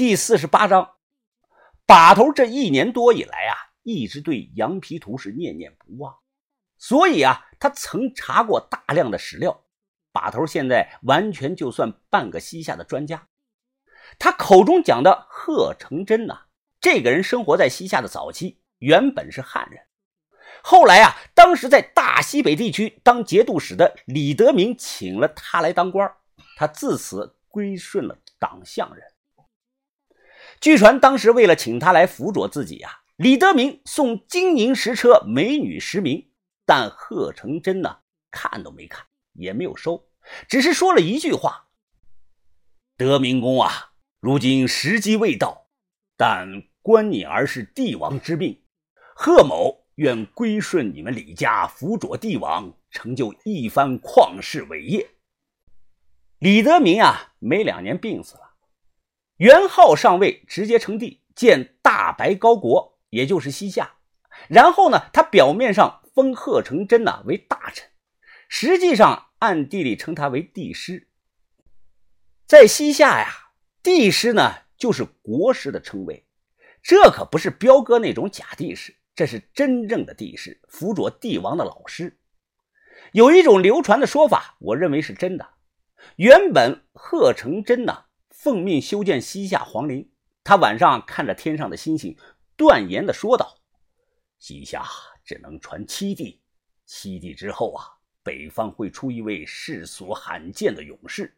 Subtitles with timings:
[0.00, 0.92] 第四十八章，
[1.84, 6.16] 把头这一年多以来啊，一直对羊皮图是念念不忘，
[6.78, 9.62] 所以啊，他曾查过大量的史料。
[10.10, 13.28] 把头现在完全就算半个西夏的专家。
[14.18, 16.44] 他口中讲的贺成真呐，
[16.80, 19.84] 这个人生活在西夏的早期，原本是汉人，
[20.62, 26.10] 后来啊，当时在大西北地区当节度使的李德明请了他来当官，
[26.56, 29.04] 他自此归顺了党项人。
[30.60, 36.30] 据传当时为了请他来辅佐自己啊，李德明送金银十车、美女十名，
[36.66, 40.06] 但贺成真呢，看都没看，也没有收，
[40.48, 41.68] 只是说了一句话
[42.98, 45.68] ：“德明公啊，如今时机未到，
[46.18, 48.62] 但关你儿是帝王之命，
[49.14, 55.08] 贺某愿归顺你们李家，辅佐帝王，成就一番旷世伟业。”
[56.38, 58.49] 李德明啊，没两年病死了。
[59.40, 63.92] 元昊上位，直接称帝，建大白高国，也就是西夏。
[64.48, 67.88] 然后呢，他表面上封贺成真呢为大臣，
[68.50, 71.08] 实际上暗地里称他为帝师。
[72.46, 76.26] 在西夏呀，帝师呢就是国师的称谓，
[76.82, 82.18] 这可不是彪哥那种假帝师，这是真正的帝师，辅佐帝王的老师。
[83.12, 85.48] 有一种流传的说法，我认为是真的。
[86.16, 88.04] 原本贺成真呢。
[88.42, 90.10] 奉命修建西夏皇陵，
[90.42, 92.16] 他晚上看着天上的星星，
[92.56, 93.54] 断言的说道
[94.40, 94.82] ：“西夏
[95.22, 96.40] 只能传七帝，
[96.86, 97.84] 七帝之后啊，
[98.22, 101.36] 北方会出一位世所罕见的勇士，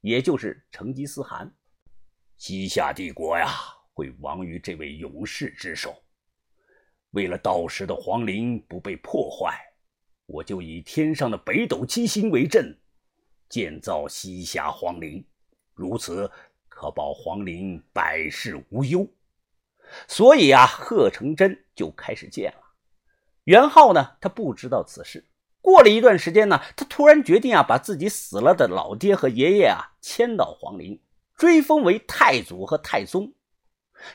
[0.00, 1.48] 也就是成吉思汗。
[2.36, 3.48] 西夏帝国呀，
[3.94, 6.02] 会亡于这位勇士之手。
[7.10, 9.56] 为了到时的皇陵不被破坏，
[10.26, 12.76] 我就以天上的北斗七星为阵，
[13.48, 15.24] 建造西夏皇陵。”
[15.80, 16.30] 如此
[16.68, 19.08] 可保皇陵百世无忧，
[20.06, 22.60] 所以啊，贺成真就开始建了。
[23.44, 25.26] 元昊呢，他不知道此事。
[25.62, 31.00] 过了一段时间呢，他突然决定啊，把自己死了的老爹和爷爷啊迁到皇陵，
[31.34, 33.32] 追封为太祖和太宗。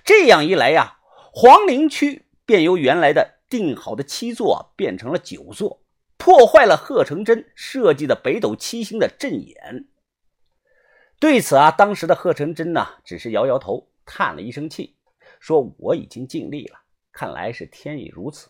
[0.03, 0.99] 这样一来呀，
[1.33, 5.81] 皇陵区便由原来的定好的七座变成了九座，
[6.17, 9.87] 破坏了贺成真设计的北斗七星的阵眼。
[11.19, 14.95] 对此啊，当时的贺成真呢，只是摇摇头，叹了一声气，
[15.39, 16.77] 说：“我已经尽力了，
[17.11, 18.49] 看来是天意如此。”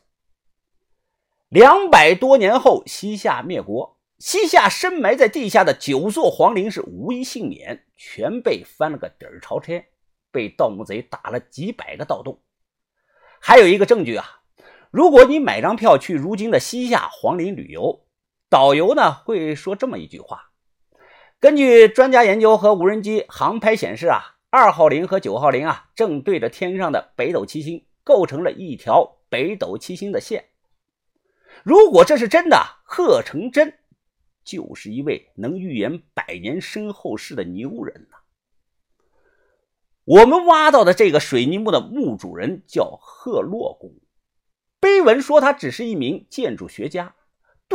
[1.50, 9.86] 两百多年后，西夏灭国，西夏深埋在地下的九座皇陵是无一幸免，全被翻了个底儿朝天，
[10.32, 12.42] 被盗墓贼打了几百个盗洞。
[13.40, 14.42] 还有一个证据啊，
[14.90, 18.06] 如果你买张票去如今的西夏皇陵旅游，
[18.50, 20.45] 导游呢会说这么一句话。
[21.40, 30.46] 根据专家研究和无人机航拍显示啊，二号陵和九号陵啊正对着天上的北斗七星，构成了一条北斗七星的线。
[31.64, 33.78] 如果这是真的，贺成真
[34.44, 38.18] 就是一位能预言百年身后事的牛人呐。
[40.06, 43.94] 我们挖到的这个水泥墓的墓主人叫贺洛公，
[44.80, 47.16] 碑文说他只是一名建筑学家。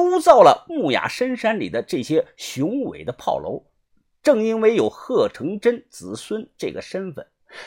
[0.09, 3.67] 督造了木雅深山里的这些雄伟的炮楼，
[4.23, 7.27] 正因为有贺成真子孙这个身份，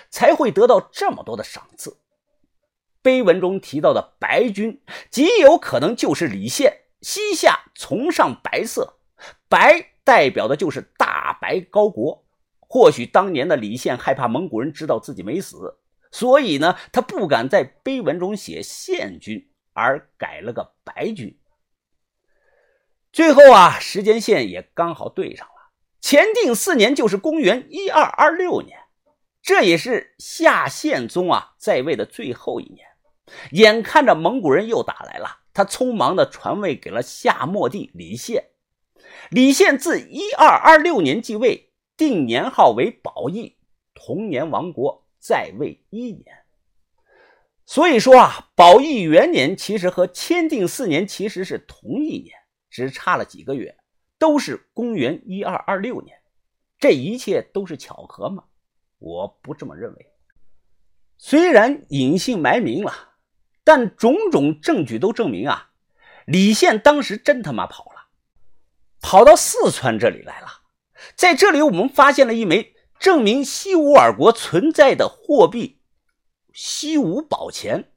[0.09, 1.97] 才会得到这么多的赏赐。
[3.01, 6.79] 碑文中提到的白军，极有可能就是李宪。
[7.01, 8.99] 西夏崇尚白色，
[9.49, 12.23] 白代表的就是大白高国。
[12.59, 15.75] 或许当年的李宪害怕蒙古人知道自己没死，
[16.11, 21.37] 所以呢，他不敢在碑文中写宪军，而改了个白军。
[23.13, 25.53] 最后啊，时间线也刚好对上了。
[26.01, 28.75] 前定四年就是公元一二二六年，
[29.39, 32.87] 这也是夏宪宗啊在位的最后一年。
[33.51, 38.45] 眼看着蒙古人又打来了，他匆忙的传位给了夏末帝李宪。
[39.29, 43.57] 李宪自一二二六年继位，定年号为宝义，
[43.93, 46.25] 同年亡国，在位一年。
[47.63, 52.33] 所以说啊，宝义元年其实和签订四年其实是同一年。
[52.73, 53.77] 只差了几个月，
[54.17, 56.17] 都是公元一二二六年，
[56.79, 58.45] 这一切都是巧合吗？
[58.97, 60.11] 我不这么认为。
[61.19, 63.11] 虽然隐姓埋名了，
[63.63, 65.69] 但种种证据都证明啊，
[66.25, 68.07] 李宪当时真他妈跑了，
[68.99, 70.47] 跑到四川这里来了。
[71.15, 75.79] 在这里，我们发现了一枚证明西吴尔国存在的货币——
[76.53, 77.93] 西吴宝钱。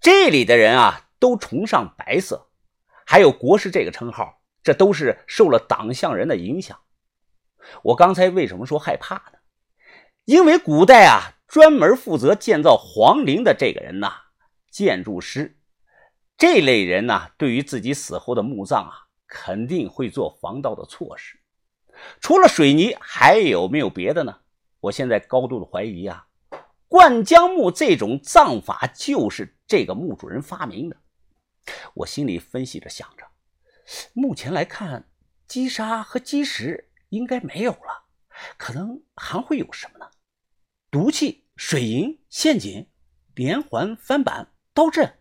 [0.00, 2.51] 这里的人啊，都崇尚白色。
[3.06, 6.78] 还有国师这个称号，这都是受了党项人的影响。
[7.82, 9.38] 我刚才为什么说害怕呢？
[10.24, 14.12] 因为古代啊，专门负责建造皇陵的这个人呐，
[14.70, 15.58] 建筑师
[16.36, 18.92] 这类人呢，对于自己死后的墓葬啊，
[19.26, 21.38] 肯定会做防盗的措施。
[22.20, 24.36] 除了水泥，还有没有别的呢？
[24.80, 26.26] 我现在高度的怀疑啊，
[26.88, 30.96] 灌浆墓这种葬法就是这个墓主人发明的。
[31.94, 33.26] 我心里分析着想着，
[34.12, 35.08] 目前来看，
[35.46, 38.04] 击杀和击石应该没有了，
[38.56, 40.10] 可能还会有什么呢？
[40.90, 42.88] 毒气、水银、陷阱、
[43.34, 45.18] 连环翻板、刀阵。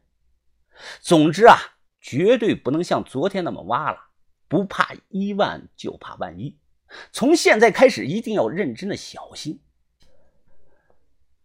[1.00, 1.58] 总之啊，
[2.00, 4.10] 绝对不能像昨天那么挖了。
[4.48, 6.60] 不怕一万，就怕万一。
[7.14, 9.64] 从现在开始，一定要认真的小心，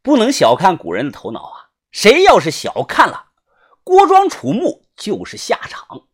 [0.02, 1.70] 不能小看古人的头脑啊！
[1.92, 3.32] 谁要是小看了，
[3.84, 6.08] 郭庄楚墓就是下场。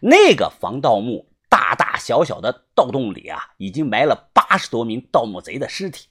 [0.00, 6.08] 那个防盗墓大大小小的盗洞里啊，已经埋了八十多名盗墓贼的尸体。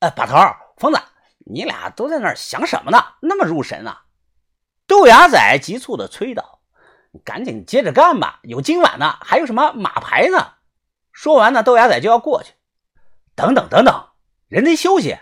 [0.00, 0.34] 呃，把头、
[0.78, 1.00] 疯子，
[1.46, 2.98] 你俩都在那儿想什么呢？
[3.20, 4.06] 那么入神啊！
[4.86, 6.62] 豆芽仔急促的催道
[7.24, 10.54] ：“赶紧接着干吧，有今晚呢，还有什么马牌呢？”
[11.12, 12.54] 说完呢，豆芽仔就要过去。
[13.34, 14.08] 等等等等，
[14.48, 15.18] 人得休息，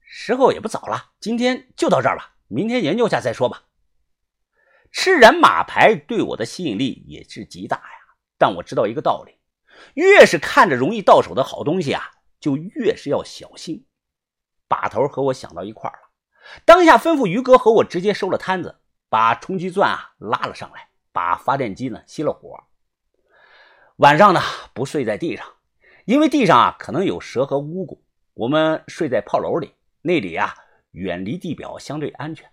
[0.00, 3.62] 时候也不早了，今天就到这儿吧，明天研究下再说吧。
[4.90, 9.38] 吃人马牌对我的吸引力也是极大呀，但我知道一个道理：
[9.94, 13.86] 越是看着容易到手的好东西啊，就越是要小心。
[14.66, 15.98] 把头和我想到一块了，
[16.64, 22.64] 当下吩咐于哥和我直接收了摊子，把冲击钻啊拉了上来，把发电机呢熄了火。
[23.96, 24.40] 晚上呢
[24.74, 25.46] 不睡在地上，
[26.04, 28.00] 因为地上啊可能有蛇和蜈蚣。
[28.34, 30.54] 我们睡在炮楼里，那里啊
[30.92, 32.48] 远离地表，相对安全。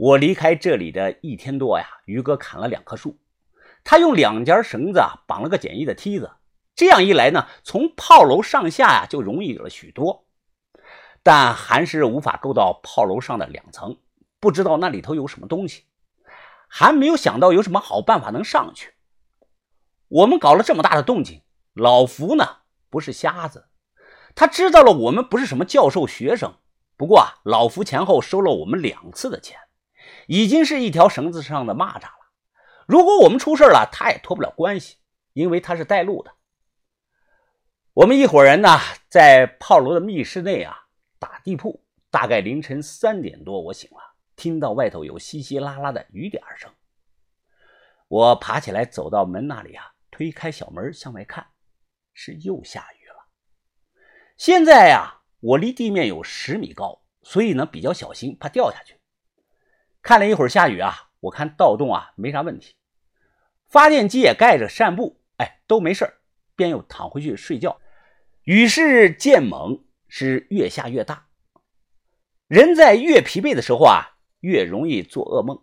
[0.00, 3.18] 我离开这里的一天多呀，于哥砍了两棵树，
[3.84, 6.30] 他用两节绳子啊绑了个简易的梯子，
[6.74, 10.24] 这样一来呢，从炮楼上下呀就容易了许多。
[11.22, 13.98] 但还是无法够到炮楼上的两层，
[14.40, 15.84] 不知道那里头有什么东西，
[16.66, 18.94] 还没有想到有什么好办法能上去。
[20.08, 21.42] 我们搞了这么大的动静，
[21.74, 23.66] 老福呢不是瞎子，
[24.34, 26.54] 他知道了我们不是什么教授学生。
[26.96, 29.58] 不过啊，老福前后收了我们两次的钱，
[30.26, 32.32] 已经是一条绳子上的蚂蚱了。
[32.86, 34.98] 如果我们出事了，他也脱不了关系，
[35.32, 36.34] 因为他是带路的。
[37.92, 38.78] 我们一伙人呢，
[39.08, 40.76] 在炮楼的密室内啊。
[41.18, 43.98] 打地铺，大概凌晨三点多，我醒了，
[44.36, 46.72] 听到外头有稀稀拉拉的雨点声。
[48.08, 51.46] 我爬起来，走到门那里啊，推开小门向外看，
[52.14, 53.26] 是又下雨了。
[54.38, 58.98] 现在呀，我离地面有十米高，所以呢比较小心，怕掉下去。
[60.10, 62.74] 看了一会儿下雨啊，我看盗洞啊没啥问题，
[63.68, 66.14] 发电机也盖着扇布，哎都没事
[66.56, 67.78] 便又躺回去睡觉。
[68.42, 69.84] 雨势渐猛。
[70.08, 71.28] 是越下越大，
[72.48, 75.62] 人在越疲惫的时候啊，越容易做噩梦。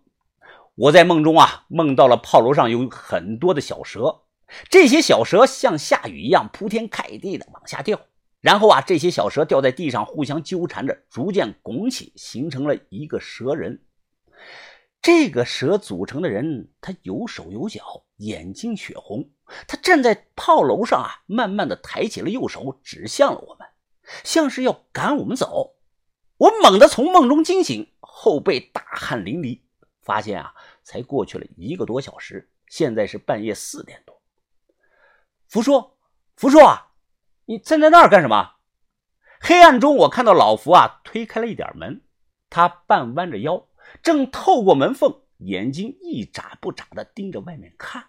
[0.76, 4.22] 我在梦中啊，梦到了炮楼上有很多的小蛇，
[4.70, 8.00] 这些小蛇像下雨一样铺天盖地的往下掉，
[8.40, 13.82] 然后啊，这些小蛇掉在地上互相纠缠着，逐渐拱起，形成了一个蛇人。
[15.02, 19.30] 这个蛇组成的人，他有手有脚，眼睛血红，
[19.68, 23.68] 他站在炮楼上啊，慢慢的抬起了右手，指向了我们。
[24.24, 25.76] 像是要赶我们走，
[26.38, 29.62] 我猛地从梦中惊醒，后背大汗淋漓，
[30.02, 34.22] 发现啊，才过去了一个多小时，现在是半夜四点多。
[35.48, 35.92] 福叔，
[36.36, 36.94] 福叔啊，
[37.46, 38.56] 你站在那儿干什么？
[39.40, 42.02] 黑暗中，我看到老福啊推开了一点门，
[42.50, 43.68] 他半弯着腰，
[44.02, 48.06] 正透过门缝，眼睛一眨不眨地盯着外面看。